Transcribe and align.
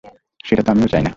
সেটা 0.43 0.61
তো 0.63 0.69
আমিও 0.71 0.87
চাই 0.87 1.01
না। 1.01 1.09